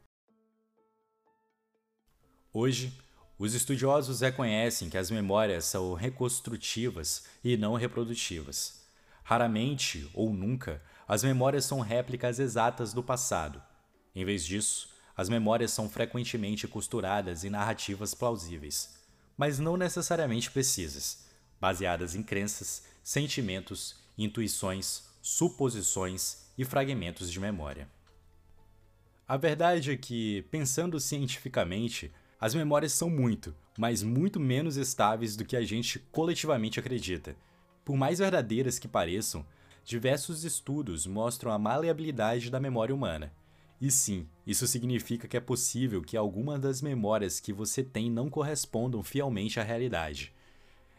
Hoje, 2.54 2.94
os 3.40 3.54
estudiosos 3.54 4.22
reconhecem 4.22 4.90
que 4.90 4.98
as 4.98 5.12
memórias 5.12 5.66
são 5.66 5.94
reconstrutivas 5.94 7.24
e 7.44 7.56
não 7.56 7.76
reprodutivas. 7.76 8.82
Raramente, 9.24 10.10
ou 10.14 10.34
nunca, 10.34 10.82
as 11.08 11.24
memórias 11.24 11.66
são 11.66 11.80
réplicas 11.80 12.40
exatas 12.40 12.94
do 12.94 13.04
passado. 13.04 13.62
Em 14.16 14.26
vez 14.26 14.44
disso, 14.44 14.90
as 15.16 15.30
memórias 15.30 15.72
são 15.72 15.90
frequentemente 15.90 16.68
costuradas 16.68 17.44
em 17.44 17.50
narrativas 17.50 18.14
plausíveis, 18.14 18.98
mas 19.38 19.60
não 19.60 19.78
necessariamente 19.78 20.50
precisas, 20.50 21.28
baseadas 21.60 22.16
em 22.16 22.24
crenças, 22.24 22.84
sentimentos, 23.04 23.96
intuições, 24.18 25.04
suposições 25.22 26.48
e 26.58 26.66
fragmentos 26.66 27.32
de 27.32 27.40
memória. 27.40 27.88
A 29.28 29.38
verdade 29.38 29.92
é 29.92 29.98
que, 29.98 30.44
pensando 30.44 31.00
cientificamente, 31.00 32.12
as 32.40 32.54
memórias 32.54 32.94
são 32.94 33.10
muito, 33.10 33.56
mas 33.78 34.04
muito 34.04 34.40
menos 34.40 34.78
estáveis 34.78 35.36
do 35.36 35.46
que 35.46 35.56
a 35.56 35.62
gente 35.64 36.00
coletivamente 36.12 36.80
acredita. 36.80 37.36
Por 37.84 37.96
mais 37.96 38.20
verdadeiras 38.20 38.78
que 38.78 38.88
pareçam, 38.88 39.46
Diversos 39.88 40.44
estudos 40.44 41.08
mostram 41.08 41.50
a 41.50 41.58
maleabilidade 41.58 42.52
da 42.52 42.60
memória 42.60 42.94
humana. 42.94 43.32
E 43.80 43.90
sim, 43.90 44.28
isso 44.46 44.68
significa 44.68 45.30
que 45.30 45.38
é 45.38 45.40
possível 45.40 46.02
que 46.02 46.18
algumas 46.18 46.60
das 46.60 46.82
memórias 46.82 47.40
que 47.40 47.54
você 47.54 47.82
tem 47.82 48.12
não 48.12 48.30
correspondam 48.30 49.02
fielmente 49.02 49.62
à 49.62 49.64
realidade. 49.64 50.34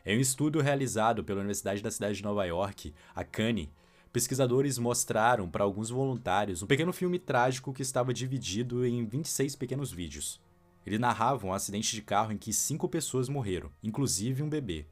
Em 0.07 0.17
um 0.17 0.21
estudo 0.23 0.63
realizado 0.63 1.23
pela 1.23 1.41
Universidade 1.41 1.83
da 1.83 1.91
Cidade 1.91 2.17
de 2.17 2.23
Nova 2.23 2.47
York, 2.47 2.95
a 3.15 3.23
CANI, 3.23 3.71
pesquisadores 4.11 4.79
mostraram 4.79 5.51
para 5.51 5.65
alguns 5.65 5.91
voluntários 5.91 6.63
um 6.63 6.67
pequeno 6.67 6.95
filme 6.95 7.19
trágico 7.19 7.75
que 7.75 7.83
estava 7.83 8.15
dividido 8.15 8.87
em 8.87 9.05
26 9.05 9.55
pequenos 9.55 9.93
vídeos. 9.93 10.41
Ele 10.89 10.99
narrava 10.99 11.47
um 11.47 11.53
acidente 11.53 11.95
de 11.95 12.01
carro 12.01 12.33
em 12.33 12.39
que 12.39 12.51
cinco 12.51 12.89
pessoas 12.89 13.29
morreram, 13.29 13.71
inclusive 13.83 14.43
um 14.43 14.49
bebê. 14.49 14.87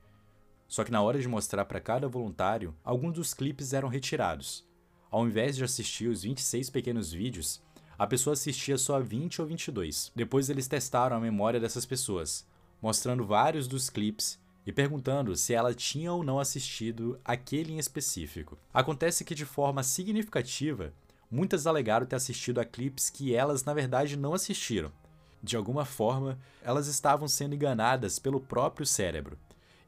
Só 0.69 0.85
que 0.85 0.93
na 0.93 1.01
hora 1.01 1.19
de 1.19 1.27
mostrar 1.27 1.65
para 1.65 1.81
cada 1.81 2.07
voluntário, 2.07 2.75
alguns 2.85 3.15
dos 3.15 3.33
clipes 3.33 3.73
eram 3.73 3.89
retirados. 3.89 4.63
Ao 5.11 5.27
invés 5.27 5.57
de 5.57 5.65
assistir 5.65 6.09
os 6.09 6.23
26 6.23 6.69
pequenos 6.69 7.13
vídeos, 7.13 7.63
a 7.99 8.07
pessoa 8.07 8.35
assistia 8.35 8.77
só 8.77 9.01
20 9.01 9.41
ou 9.41 9.47
22. 9.47 10.13
Depois 10.15 10.51
eles 10.51 10.69
testaram 10.69 11.17
a 11.17 11.21
memória 11.21 11.59
dessas 11.59 11.87
pessoas, 11.87 12.47
mostrando 12.83 13.25
vários 13.25 13.67
dos 13.67 13.89
clipes 13.89 14.39
e 14.67 14.73
perguntando 14.73 15.35
se 15.35 15.55
ela 15.55 15.73
tinha 15.73 16.13
ou 16.13 16.23
não 16.23 16.39
assistido 16.39 17.19
aquele 17.25 17.73
em 17.73 17.79
específico. 17.79 18.59
Acontece 18.71 19.25
que, 19.25 19.35
de 19.35 19.47
forma 19.47 19.83
significativa, 19.83 20.93
muitas 21.31 21.67
alegaram 21.67 22.05
ter 22.05 22.17
assistido 22.17 22.61
a 22.61 22.67
clipes 22.67 23.09
que 23.09 23.35
elas 23.35 23.65
na 23.65 23.73
verdade 23.73 24.15
não 24.15 24.35
assistiram. 24.35 24.93
De 25.47 25.57
alguma 25.57 25.85
forma, 25.85 26.37
elas 26.61 26.89
estavam 26.89 27.29
sendo 27.29 27.55
enganadas 27.55 28.19
pelo 28.19 28.41
próprio 28.41 28.85
cérebro 28.85 29.39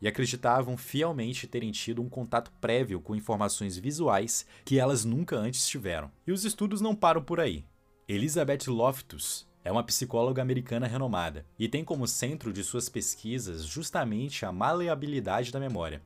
e 0.01 0.07
acreditavam 0.07 0.77
fielmente 0.77 1.49
terem 1.49 1.73
tido 1.73 2.01
um 2.01 2.09
contato 2.09 2.53
prévio 2.61 3.01
com 3.01 3.17
informações 3.17 3.77
visuais 3.77 4.47
que 4.65 4.79
elas 4.79 5.05
nunca 5.05 5.35
antes 5.35 5.67
tiveram. 5.67 6.13
E 6.25 6.31
os 6.31 6.45
estudos 6.45 6.81
não 6.81 6.95
param 6.95 7.21
por 7.21 7.41
aí. 7.41 7.65
Elizabeth 8.07 8.69
Loftus, 8.69 9.49
é 9.65 9.73
uma 9.73 9.83
psicóloga 9.83 10.41
americana 10.41 10.87
renomada 10.87 11.45
e 11.59 11.69
tem 11.69 11.85
como 11.85 12.07
centro 12.07 12.53
de 12.53 12.63
suas 12.63 12.89
pesquisas 12.89 13.65
justamente 13.65 14.47
a 14.47 14.53
maleabilidade 14.53 15.51
da 15.51 15.59
memória. 15.59 16.01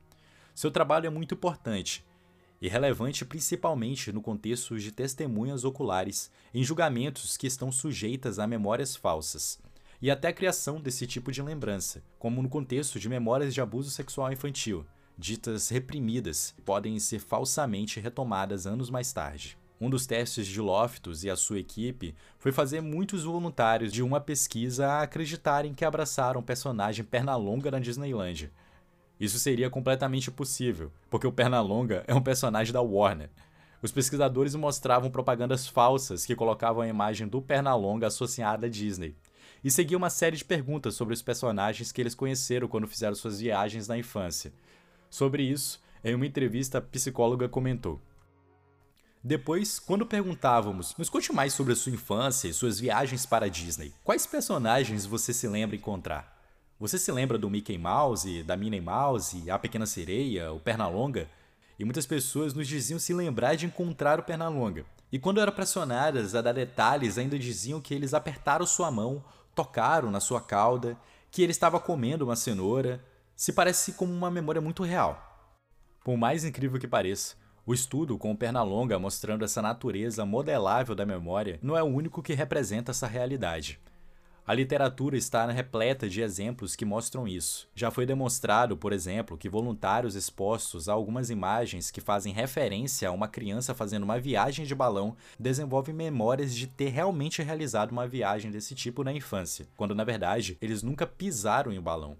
Seu 0.55 0.71
trabalho 0.71 1.05
é 1.05 1.11
muito 1.11 1.35
importante 1.35 2.03
e 2.63 2.69
relevante 2.69 3.25
principalmente 3.25 4.13
no 4.13 4.21
contexto 4.21 4.79
de 4.79 4.89
testemunhas 4.89 5.65
oculares 5.65 6.31
em 6.53 6.63
julgamentos 6.63 7.35
que 7.35 7.45
estão 7.45 7.69
sujeitas 7.73 8.39
a 8.39 8.47
memórias 8.47 8.95
falsas 8.95 9.59
e 10.01 10.09
até 10.09 10.29
a 10.29 10.33
criação 10.33 10.79
desse 10.79 11.05
tipo 11.05 11.29
de 11.29 11.41
lembrança, 11.41 12.01
como 12.17 12.41
no 12.41 12.47
contexto 12.47 12.97
de 13.01 13.09
memórias 13.09 13.53
de 13.53 13.59
abuso 13.59 13.91
sexual 13.91 14.31
infantil, 14.31 14.85
ditas 15.17 15.67
reprimidas, 15.67 16.55
podem 16.63 16.97
ser 16.99 17.19
falsamente 17.19 17.99
retomadas 17.99 18.65
anos 18.65 18.89
mais 18.89 19.11
tarde. 19.11 19.57
Um 19.79 19.89
dos 19.89 20.05
testes 20.05 20.47
de 20.47 20.61
Loftus 20.61 21.25
e 21.25 21.29
a 21.29 21.35
sua 21.35 21.59
equipe 21.59 22.15
foi 22.39 22.53
fazer 22.53 22.79
muitos 22.79 23.25
voluntários 23.25 23.91
de 23.91 24.01
uma 24.01 24.21
pesquisa 24.21 24.87
a 24.87 25.01
acreditarem 25.01 25.73
que 25.73 25.83
abraçaram 25.83 26.39
o 26.39 26.43
personagem 26.43 27.03
Pernalonga 27.03 27.69
na 27.69 27.79
Disneylandia. 27.79 28.51
Isso 29.23 29.39
seria 29.39 29.69
completamente 29.69 30.29
possível, 30.29 30.91
porque 31.09 31.25
o 31.25 31.31
Pernalonga 31.31 32.03
é 32.07 32.13
um 32.13 32.21
personagem 32.21 32.73
da 32.73 32.81
Warner. 32.81 33.29
Os 33.81 33.89
pesquisadores 33.89 34.53
mostravam 34.53 35.09
propagandas 35.09 35.65
falsas 35.65 36.25
que 36.25 36.35
colocavam 36.35 36.81
a 36.81 36.89
imagem 36.89 37.25
do 37.25 37.41
Pernalonga 37.41 38.07
associada 38.07 38.67
à 38.67 38.69
Disney. 38.69 39.15
E 39.63 39.71
seguia 39.71 39.97
uma 39.97 40.09
série 40.09 40.35
de 40.35 40.43
perguntas 40.43 40.95
sobre 40.95 41.13
os 41.13 41.21
personagens 41.21 41.89
que 41.89 42.01
eles 42.01 42.13
conheceram 42.13 42.67
quando 42.67 42.85
fizeram 42.85 43.15
suas 43.15 43.39
viagens 43.39 43.87
na 43.87 43.97
infância. 43.97 44.51
Sobre 45.09 45.43
isso, 45.43 45.81
em 46.03 46.13
uma 46.13 46.27
entrevista, 46.27 46.79
a 46.79 46.81
psicóloga 46.81 47.47
comentou: 47.47 48.01
depois, 49.23 49.79
quando 49.79 50.05
perguntávamos, 50.05 50.93
nos 50.97 51.07
conte 51.07 51.31
mais 51.31 51.53
sobre 51.53 51.71
a 51.71 51.77
sua 51.77 51.93
infância 51.93 52.49
e 52.49 52.53
suas 52.53 52.77
viagens 52.77 53.25
para 53.25 53.45
a 53.45 53.49
Disney. 53.49 53.93
Quais 54.03 54.27
personagens 54.27 55.05
você 55.05 55.33
se 55.33 55.47
lembra 55.47 55.77
encontrar? 55.77 56.32
Você 56.79 56.97
se 56.97 57.11
lembra 57.11 57.37
do 57.37 57.49
Mickey 57.49 57.77
Mouse, 57.77 58.43
da 58.43 58.57
Minnie 58.57 58.81
Mouse, 58.81 59.49
a 59.49 59.59
Pequena 59.59 59.85
Sereia, 59.85 60.51
o 60.51 60.59
Pernalonga? 60.59 61.29
E 61.79 61.85
muitas 61.85 62.05
pessoas 62.05 62.53
nos 62.53 62.67
diziam 62.67 62.99
se 62.99 63.13
lembrar 63.13 63.55
de 63.55 63.65
encontrar 63.65 64.19
o 64.19 64.23
Pernalonga. 64.23 64.85
E 65.11 65.19
quando 65.19 65.39
eram 65.39 65.53
pressionadas 65.53 66.33
a 66.33 66.41
dar 66.41 66.53
detalhes, 66.53 67.17
ainda 67.17 67.37
diziam 67.37 67.79
que 67.79 67.93
eles 67.93 68.13
apertaram 68.13 68.65
sua 68.65 68.89
mão, 68.89 69.23
tocaram 69.53 70.09
na 70.09 70.19
sua 70.19 70.41
cauda, 70.41 70.97
que 71.29 71.43
ele 71.43 71.51
estava 71.51 71.79
comendo 71.79 72.25
uma 72.25 72.35
cenoura. 72.35 73.03
Se 73.35 73.53
parece 73.53 73.93
como 73.93 74.11
uma 74.11 74.31
memória 74.31 74.61
muito 74.61 74.83
real. 74.83 75.51
Por 76.03 76.17
mais 76.17 76.43
incrível 76.43 76.79
que 76.79 76.87
pareça, 76.87 77.35
o 77.65 77.73
estudo 77.73 78.17
com 78.17 78.31
o 78.31 78.37
Pernalonga 78.37 78.99
mostrando 78.99 79.45
essa 79.45 79.61
natureza 79.61 80.25
modelável 80.25 80.95
da 80.95 81.05
memória 81.05 81.59
não 81.61 81.77
é 81.77 81.83
o 81.83 81.87
único 81.87 82.21
que 82.21 82.33
representa 82.33 82.91
essa 82.91 83.07
realidade. 83.07 83.79
A 84.45 84.53
literatura 84.53 85.15
está 85.15 85.49
repleta 85.49 86.09
de 86.09 86.21
exemplos 86.21 86.75
que 86.75 86.83
mostram 86.83 87.25
isso. 87.25 87.69
Já 87.73 87.89
foi 87.89 88.05
demonstrado, 88.05 88.75
por 88.75 88.91
exemplo, 88.91 89.37
que 89.37 89.47
voluntários 89.47 90.15
expostos 90.15 90.89
a 90.89 90.93
algumas 90.93 91.29
imagens 91.29 91.89
que 91.89 92.01
fazem 92.01 92.33
referência 92.33 93.07
a 93.07 93.13
uma 93.13 93.29
criança 93.29 93.73
fazendo 93.73 94.03
uma 94.03 94.19
viagem 94.19 94.65
de 94.65 94.75
balão 94.75 95.15
desenvolvem 95.39 95.95
memórias 95.95 96.53
de 96.53 96.67
ter 96.67 96.89
realmente 96.89 97.41
realizado 97.41 97.93
uma 97.93 98.05
viagem 98.05 98.51
desse 98.51 98.75
tipo 98.75 99.01
na 99.01 99.13
infância, 99.13 99.65
quando 99.77 99.95
na 99.95 100.03
verdade 100.03 100.57
eles 100.61 100.83
nunca 100.83 101.07
pisaram 101.07 101.71
em 101.71 101.79
um 101.79 101.81
balão. 101.83 102.17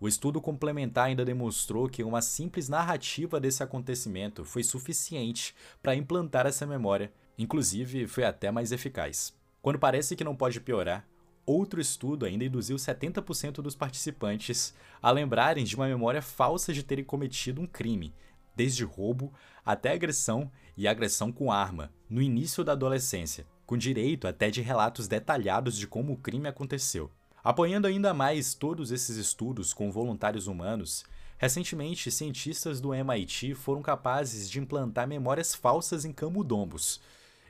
O 0.00 0.08
estudo 0.08 0.40
complementar 0.40 1.06
ainda 1.06 1.24
demonstrou 1.24 1.88
que 1.88 2.02
uma 2.02 2.20
simples 2.20 2.68
narrativa 2.68 3.38
desse 3.38 3.62
acontecimento 3.62 4.44
foi 4.44 4.64
suficiente 4.64 5.54
para 5.80 5.94
implantar 5.94 6.46
essa 6.46 6.66
memória, 6.66 7.12
inclusive 7.38 8.08
foi 8.08 8.24
até 8.24 8.50
mais 8.50 8.72
eficaz. 8.72 9.32
Quando 9.62 9.78
parece 9.78 10.16
que 10.16 10.24
não 10.24 10.34
pode 10.34 10.60
piorar, 10.60 11.06
outro 11.46 11.80
estudo 11.80 12.24
ainda 12.24 12.44
induziu 12.44 12.76
70% 12.76 13.62
dos 13.62 13.74
participantes 13.74 14.74
a 15.02 15.10
lembrarem 15.10 15.64
de 15.64 15.76
uma 15.76 15.86
memória 15.86 16.22
falsa 16.22 16.72
de 16.72 16.82
terem 16.82 17.04
cometido 17.04 17.60
um 17.60 17.66
crime, 17.66 18.14
desde 18.56 18.84
roubo 18.84 19.32
até 19.64 19.92
agressão 19.92 20.50
e 20.76 20.86
agressão 20.86 21.32
com 21.32 21.52
arma, 21.52 21.92
no 22.08 22.22
início 22.22 22.64
da 22.64 22.72
adolescência, 22.72 23.46
com 23.66 23.76
direito 23.76 24.26
até 24.26 24.50
de 24.50 24.60
relatos 24.60 25.08
detalhados 25.08 25.76
de 25.76 25.86
como 25.86 26.12
o 26.12 26.16
crime 26.18 26.48
aconteceu. 26.48 27.10
Apoiando 27.42 27.86
ainda 27.86 28.14
mais 28.14 28.54
todos 28.54 28.90
esses 28.90 29.16
estudos 29.16 29.74
com 29.74 29.90
voluntários 29.90 30.46
humanos, 30.46 31.04
recentemente 31.36 32.10
cientistas 32.10 32.80
do 32.80 32.94
MIT 32.94 33.54
foram 33.54 33.82
capazes 33.82 34.48
de 34.48 34.58
implantar 34.58 35.06
memórias 35.06 35.54
falsas 35.54 36.04
em 36.04 36.12
camundongos. 36.12 37.00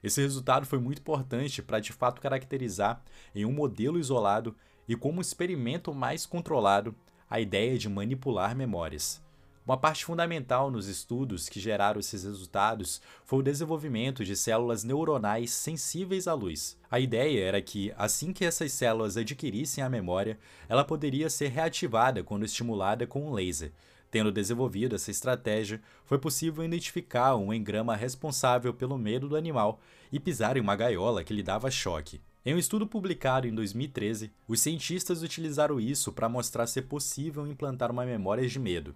Esse 0.05 0.21
resultado 0.21 0.67
foi 0.67 0.79
muito 0.79 0.99
importante 0.99 1.63
para 1.63 1.81
de 1.81 1.91
fato 1.91 2.21
caracterizar 2.21 3.03
em 3.35 3.47
um 3.47 3.53
modelo 3.53 3.99
isolado 3.99 4.55
e 4.87 4.95
como 4.95 5.23
experimento 5.23 5.95
mais 5.95 6.27
controlado 6.27 6.95
a 7.29 7.41
ideia 7.41 7.79
de 7.79 7.89
manipular 7.89 8.55
memórias. 8.55 9.25
Uma 9.65 9.79
parte 9.79 10.05
fundamental 10.05 10.71
nos 10.71 10.89
estudos 10.89 11.49
que 11.49 11.59
geraram 11.59 11.99
esses 11.99 12.23
resultados 12.23 13.01
foi 13.25 13.39
o 13.39 13.43
desenvolvimento 13.43 14.23
de 14.23 14.37
células 14.37 14.85
neuronais 14.85 15.53
sensíveis 15.53 16.29
à 16.29 16.35
luz. 16.35 16.79
A 16.91 17.01
ideia 17.01 17.43
era 17.43 17.63
que, 17.63 17.91
assim 17.97 18.31
que 18.31 18.45
essas 18.45 18.73
células 18.73 19.17
adquirissem 19.17 19.83
a 19.83 19.89
memória, 19.89 20.39
ela 20.69 20.85
poderia 20.85 21.31
ser 21.31 21.49
reativada 21.49 22.23
quando 22.23 22.45
estimulada 22.45 23.07
com 23.07 23.27
um 23.27 23.33
laser. 23.33 23.73
Tendo 24.15 24.31
desenvolvido 24.31 24.95
essa 24.95 25.11
estratégia, 25.11 25.83
foi 26.05 26.21
possível 26.21 26.63
identificar 26.63 27.35
um 27.35 27.53
engrama 27.53 27.97
responsável 27.97 28.73
pelo 28.73 28.97
medo 28.97 29.29
do 29.29 29.35
animal 29.35 29.81
e 30.13 30.21
pisar 30.21 30.57
em 30.57 30.61
uma 30.61 30.77
gaiola 30.77 31.25
que 31.25 31.35
lhe 31.35 31.43
dava 31.43 31.69
choque. 31.69 32.21
Em 32.47 32.55
um 32.55 32.59
estudo 32.59 32.87
publicado 32.87 33.49
em 33.49 33.53
2013, 33.53 34.31
os 34.47 34.61
cientistas 34.61 35.25
utilizaram 35.25 35.81
isso 35.81 36.13
para 36.13 36.29
mostrar 36.29 36.69
ser 36.69 36.83
possível 36.83 37.45
implantar 37.45 37.91
uma 37.91 38.07
memória 38.07 38.47
de 38.47 38.57
medo. 38.57 38.95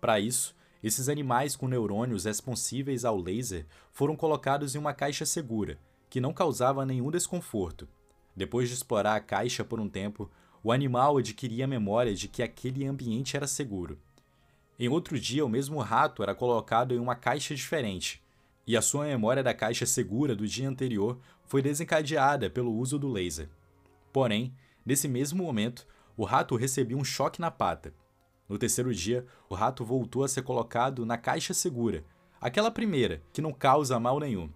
Para 0.00 0.20
isso, 0.20 0.54
esses 0.80 1.08
animais 1.08 1.56
com 1.56 1.66
neurônios 1.66 2.24
responsíveis 2.24 3.04
ao 3.04 3.18
laser 3.18 3.66
foram 3.90 4.14
colocados 4.14 4.76
em 4.76 4.78
uma 4.78 4.94
caixa 4.94 5.26
segura, 5.26 5.76
que 6.08 6.20
não 6.20 6.32
causava 6.32 6.86
nenhum 6.86 7.10
desconforto. 7.10 7.88
Depois 8.36 8.68
de 8.68 8.76
explorar 8.76 9.16
a 9.16 9.20
caixa 9.20 9.64
por 9.64 9.80
um 9.80 9.88
tempo, 9.88 10.30
o 10.62 10.70
animal 10.70 11.18
adquiria 11.18 11.64
a 11.64 11.66
memória 11.66 12.14
de 12.14 12.28
que 12.28 12.44
aquele 12.44 12.86
ambiente 12.86 13.36
era 13.36 13.48
seguro. 13.48 13.98
Em 14.82 14.88
outro 14.88 15.16
dia, 15.16 15.46
o 15.46 15.48
mesmo 15.48 15.78
rato 15.78 16.24
era 16.24 16.34
colocado 16.34 16.92
em 16.92 16.98
uma 16.98 17.14
caixa 17.14 17.54
diferente, 17.54 18.20
e 18.66 18.76
a 18.76 18.82
sua 18.82 19.04
memória 19.04 19.40
da 19.40 19.54
caixa 19.54 19.86
segura 19.86 20.34
do 20.34 20.44
dia 20.44 20.68
anterior 20.68 21.20
foi 21.44 21.62
desencadeada 21.62 22.50
pelo 22.50 22.74
uso 22.74 22.98
do 22.98 23.08
laser. 23.08 23.48
Porém, 24.12 24.52
nesse 24.84 25.06
mesmo 25.06 25.40
momento, 25.40 25.86
o 26.16 26.24
rato 26.24 26.56
recebia 26.56 26.96
um 26.96 27.04
choque 27.04 27.40
na 27.40 27.48
pata, 27.48 27.94
no 28.48 28.58
terceiro 28.58 28.92
dia, 28.92 29.24
o 29.48 29.54
rato 29.54 29.84
voltou 29.84 30.24
a 30.24 30.28
ser 30.28 30.42
colocado 30.42 31.06
na 31.06 31.16
caixa 31.16 31.54
segura, 31.54 32.04
aquela 32.40 32.68
primeira, 32.68 33.22
que 33.32 33.40
não 33.40 33.52
causa 33.52 34.00
mal 34.00 34.18
nenhum. 34.18 34.50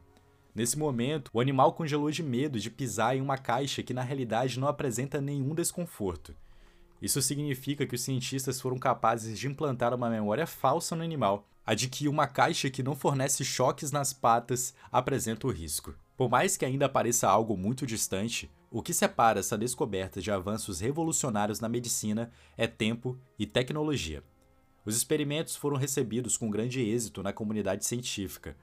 Nesse 0.52 0.76
momento, 0.76 1.30
o 1.33 1.40
animal 1.40 1.73
congelou 1.73 2.11
de 2.11 2.25
medo 2.25 2.59
de 2.59 2.68
pisar 2.68 3.16
em 3.16 3.21
uma 3.21 3.38
caixa 3.38 3.80
que 3.80 3.95
na 3.95 4.02
realidade 4.02 4.59
não 4.59 4.66
apresenta 4.66 5.21
nenhum 5.21 5.54
desconforto. 5.54 6.35
Isso 7.00 7.21
significa 7.21 7.87
que 7.87 7.95
os 7.95 8.00
cientistas 8.00 8.61
foram 8.61 8.79
capazes 8.79 9.38
de 9.38 9.47
implantar 9.47 9.95
uma 9.95 10.09
memória 10.09 10.47
falsa 10.47 10.97
no 10.97 11.03
animal, 11.03 11.47
a 11.65 11.75
de 11.75 11.88
que 11.88 12.09
uma 12.09 12.26
caixa 12.26 12.71
que 12.71 12.83
não 12.83 12.95
fornece 12.95 13.45
choques 13.45 13.91
nas 13.91 14.12
patas 14.12 14.75
apresenta 14.91 15.47
o 15.47 15.50
risco. 15.50 15.95
Por 16.17 16.31
mais 16.31 16.57
que 16.57 16.65
ainda 16.65 16.88
pareça 16.88 17.29
algo 17.29 17.57
muito 17.57 17.85
distante, 17.87 18.50
o 18.71 18.83
que 18.83 18.95
separa 18.95 19.41
essa 19.41 19.59
descoberta 19.59 20.21
de 20.21 20.31
avanços 20.31 20.81
revolucionários 20.81 21.61
na 21.61 21.69
medicina 21.69 22.31
é 22.57 22.67
tempo 22.67 23.19
e 23.38 23.47
tecnologia. 23.47 24.23
Os 24.85 24.97
experimentos 24.97 25.57
foram 25.57 25.76
recebidos 25.76 26.37
com 26.37 26.49
grande 26.49 26.81
êxito 26.81 27.23
na 27.23 27.33
comunidade 27.33 27.85
científica, 27.85 28.57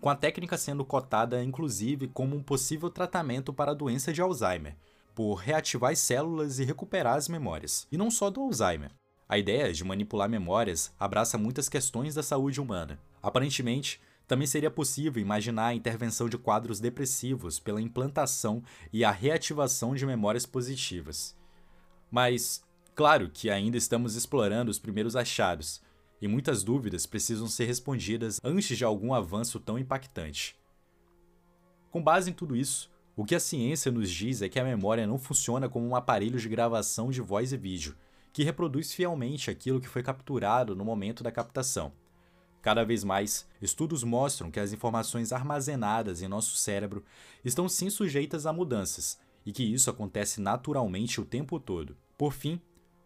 com 0.00 0.08
a 0.08 0.16
técnica 0.16 0.56
sendo 0.56 0.84
cotada 0.84 1.44
inclusive 1.44 2.08
como 2.08 2.34
um 2.34 2.42
possível 2.42 2.88
tratamento 2.90 3.52
para 3.52 3.72
a 3.72 3.74
doença 3.74 4.12
de 4.12 4.22
Alzheimer, 4.22 4.76
por 5.14 5.34
reativar 5.34 5.92
as 5.92 5.98
células 5.98 6.58
e 6.58 6.64
recuperar 6.64 7.16
as 7.16 7.28
memórias. 7.28 7.86
E 7.90 7.96
não 7.96 8.10
só 8.10 8.30
do 8.30 8.40
Alzheimer. 8.40 8.90
A 9.28 9.38
ideia 9.38 9.72
de 9.72 9.84
manipular 9.84 10.28
memórias 10.28 10.92
abraça 10.98 11.38
muitas 11.38 11.68
questões 11.68 12.14
da 12.14 12.22
saúde 12.22 12.60
humana. 12.60 12.98
Aparentemente, 13.22 14.00
também 14.26 14.46
seria 14.46 14.70
possível 14.70 15.20
imaginar 15.20 15.66
a 15.66 15.74
intervenção 15.74 16.28
de 16.28 16.38
quadros 16.38 16.80
depressivos 16.80 17.58
pela 17.58 17.80
implantação 17.80 18.62
e 18.92 19.04
a 19.04 19.10
reativação 19.10 19.94
de 19.94 20.06
memórias 20.06 20.46
positivas. 20.46 21.36
Mas, 22.10 22.64
claro 22.94 23.30
que 23.30 23.50
ainda 23.50 23.76
estamos 23.76 24.16
explorando 24.16 24.70
os 24.70 24.78
primeiros 24.78 25.16
achados, 25.16 25.80
e 26.20 26.28
muitas 26.28 26.62
dúvidas 26.62 27.06
precisam 27.06 27.46
ser 27.46 27.66
respondidas 27.66 28.40
antes 28.42 28.76
de 28.76 28.84
algum 28.84 29.14
avanço 29.14 29.58
tão 29.58 29.78
impactante. 29.78 30.56
Com 31.90 32.02
base 32.02 32.30
em 32.30 32.34
tudo 32.34 32.56
isso, 32.56 32.89
o 33.16 33.24
que 33.24 33.34
a 33.34 33.40
ciência 33.40 33.90
nos 33.90 34.10
diz 34.10 34.42
é 34.42 34.48
que 34.48 34.58
a 34.58 34.64
memória 34.64 35.06
não 35.06 35.18
funciona 35.18 35.68
como 35.68 35.86
um 35.86 35.96
aparelho 35.96 36.38
de 36.38 36.48
gravação 36.48 37.10
de 37.10 37.20
voz 37.20 37.52
e 37.52 37.56
vídeo, 37.56 37.96
que 38.32 38.44
reproduz 38.44 38.92
fielmente 38.92 39.50
aquilo 39.50 39.80
que 39.80 39.88
foi 39.88 40.02
capturado 40.02 40.74
no 40.74 40.84
momento 40.84 41.22
da 41.22 41.32
captação. 41.32 41.92
Cada 42.62 42.84
vez 42.84 43.02
mais, 43.04 43.46
estudos 43.60 44.04
mostram 44.04 44.50
que 44.50 44.60
as 44.60 44.72
informações 44.72 45.32
armazenadas 45.32 46.22
em 46.22 46.28
nosso 46.28 46.56
cérebro 46.56 47.04
estão 47.44 47.68
sim 47.68 47.90
sujeitas 47.90 48.46
a 48.46 48.52
mudanças 48.52 49.18
e 49.44 49.52
que 49.52 49.62
isso 49.62 49.90
acontece 49.90 50.40
naturalmente 50.40 51.20
o 51.20 51.24
tempo 51.24 51.58
todo. 51.58 51.96
Por 52.16 52.32
fim, 52.32 52.60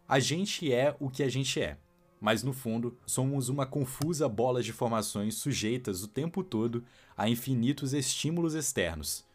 a 0.08 0.18
gente 0.18 0.72
é 0.72 0.94
o 0.98 1.08
que 1.08 1.22
a 1.22 1.28
gente 1.28 1.60
é 1.60 1.78
mas 2.24 2.42
no 2.42 2.54
fundo 2.54 2.96
somos 3.06 3.50
uma 3.50 3.66
confusa 3.66 4.26
bola 4.26 4.62
de 4.62 4.70
informações 4.70 5.34
sujeitas 5.34 6.02
o 6.02 6.08
tempo 6.08 6.42
todo 6.42 6.82
a 7.14 7.28
infinitos 7.28 7.92
estímulos 7.92 8.54
externos. 8.54 9.26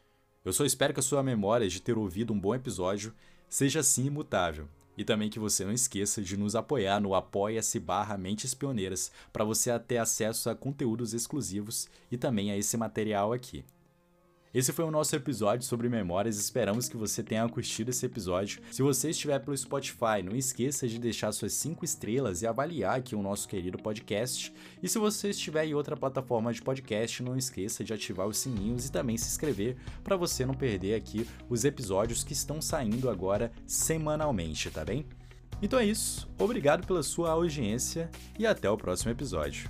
Eu 0.43 0.53
só 0.53 0.63
espero 0.63 0.93
que 0.93 0.99
a 0.99 1.03
sua 1.03 1.21
memória 1.21 1.67
de 1.67 1.81
ter 1.81 1.97
ouvido 1.97 2.33
um 2.33 2.39
bom 2.39 2.55
episódio 2.55 3.13
seja 3.49 3.81
assim 3.81 4.05
imutável. 4.05 4.67
E 4.97 5.03
também 5.03 5.29
que 5.29 5.39
você 5.39 5.65
não 5.65 5.71
esqueça 5.71 6.21
de 6.21 6.37
nos 6.37 6.55
apoiar 6.55 6.99
no 6.99 7.13
apoia-se 7.13 7.79
barra 7.79 8.17
Mentes 8.17 8.53
Pioneiras 8.53 9.11
para 9.31 9.45
você 9.45 9.77
ter 9.79 9.97
acesso 9.97 10.49
a 10.49 10.55
conteúdos 10.55 11.13
exclusivos 11.13 11.89
e 12.11 12.17
também 12.17 12.51
a 12.51 12.57
esse 12.57 12.77
material 12.77 13.33
aqui. 13.33 13.65
Esse 14.51 14.73
foi 14.73 14.83
o 14.83 14.89
nosso 14.89 15.15
episódio 15.15 15.63
sobre 15.63 15.87
memórias. 15.87 16.35
Esperamos 16.37 16.89
que 16.89 16.97
você 16.97 17.21
tenha 17.21 17.47
curtido 17.47 17.91
esse 17.91 18.03
episódio. 18.07 18.59
Se 18.71 18.81
você 18.81 19.11
estiver 19.11 19.37
pelo 19.37 19.55
Spotify, 19.55 20.23
não 20.23 20.35
esqueça 20.35 20.87
de 20.87 20.97
deixar 20.97 21.31
suas 21.31 21.53
5 21.53 21.85
estrelas 21.85 22.41
e 22.41 22.47
avaliar 22.47 22.97
aqui 22.97 23.15
o 23.15 23.21
nosso 23.21 23.47
querido 23.47 23.77
podcast. 23.77 24.51
E 24.81 24.89
se 24.89 24.97
você 24.97 25.29
estiver 25.29 25.67
em 25.67 25.75
outra 25.75 25.95
plataforma 25.95 26.51
de 26.51 26.63
podcast, 26.63 27.21
não 27.21 27.37
esqueça 27.37 27.83
de 27.83 27.93
ativar 27.93 28.25
os 28.25 28.39
sininhos 28.39 28.87
e 28.87 28.91
também 28.91 29.17
se 29.17 29.27
inscrever 29.27 29.77
para 30.03 30.17
você 30.17 30.43
não 30.47 30.55
perder 30.55 30.95
aqui 30.95 31.27
os 31.47 31.63
episódios 31.63 32.23
que 32.23 32.33
estão 32.33 32.59
saindo 32.59 33.07
agora 33.07 33.51
semanalmente, 33.67 34.71
tá 34.71 34.83
bem? 34.83 35.05
Então 35.61 35.77
é 35.77 35.85
isso. 35.85 36.27
Obrigado 36.39 36.87
pela 36.87 37.03
sua 37.03 37.29
audiência 37.29 38.09
e 38.39 38.47
até 38.47 38.67
o 38.67 38.77
próximo 38.77 39.11
episódio. 39.11 39.69